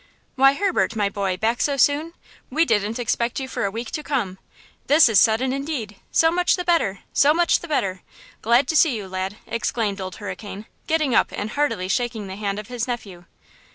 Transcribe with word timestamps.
"Why, 0.33 0.53
Herbert, 0.55 0.95
my 0.95 1.09
boy, 1.09 1.37
back 1.37 1.61
so 1.61 1.77
soon? 1.77 2.13
We 2.49 2.65
didn't 2.65 2.97
expect 2.97 3.39
you 3.39 3.47
for 3.47 3.65
a 3.65 3.69
week 3.69 3.91
to 3.91 4.01
come. 4.01 4.39
This 4.87 5.07
is 5.07 5.19
sudden, 5.19 5.53
indeed! 5.53 5.97
So 6.11 6.31
much 6.31 6.55
the 6.55 6.63
better! 6.63 7.01
so 7.13 7.35
much 7.35 7.59
the 7.59 7.67
better! 7.67 8.01
Glad 8.41 8.67
to 8.69 8.75
see 8.75 8.95
you, 8.97 9.07
lad!" 9.07 9.37
exclaimed 9.45 10.01
Old 10.01 10.15
Hurricane, 10.15 10.65
getting 10.87 11.13
up 11.13 11.31
and 11.31 11.51
heartily 11.51 11.87
shaking 11.87 12.25
the 12.25 12.35
hand 12.35 12.57
of 12.57 12.67
his 12.67 12.87
nephew. 12.87 13.25